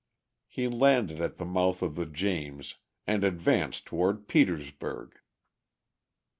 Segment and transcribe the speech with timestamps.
[0.47, 2.73] He landed at the mouth of the James,
[3.05, 5.19] and advanced toward Petersburg.